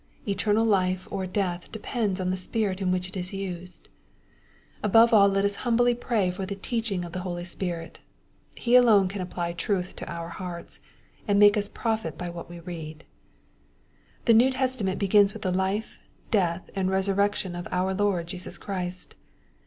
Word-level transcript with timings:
Eternal 0.27 0.65
life 0.65 1.07
or 1.11 1.27
death 1.27 1.71
depends 1.71 2.19
on 2.19 2.31
the 2.31 2.35
spirit 2.35 2.81
in 2.81 2.91
which 2.91 3.07
it 3.07 3.15
is 3.15 3.33
used. 3.33 3.87
Above 4.81 5.13
all 5.13 5.27
let 5.29 5.45
us 5.45 5.57
humbly 5.57 5.93
pray 5.93 6.31
for 6.31 6.43
the 6.43 6.55
teaching 6.55 7.05
of 7.05 7.11
the 7.11 7.19
Holy 7.19 7.45
Spirit. 7.45 7.99
He 8.55 8.75
alone 8.75 9.07
can 9.07 9.21
apply 9.21 9.53
truth 9.53 9.95
to 9.97 10.11
our 10.11 10.29
hearts, 10.29 10.79
and 11.27 11.37
make 11.37 11.55
us 11.55 11.69
profit 11.69 12.17
by 12.17 12.31
what 12.31 12.49
we 12.49 12.59
read. 12.61 13.03
The 14.25 14.33
.New 14.33 14.49
Testament 14.49 14.97
begins 14.97 15.33
with 15.33 15.43
the 15.43 15.51
life, 15.51 15.99
death, 16.31 16.67
and 16.75 16.89
resurrection 16.89 17.55
of 17.55 17.67
our 17.69 17.93
Lord 17.93 18.25
Jesus 18.25 18.57
Christ. 18.57 19.13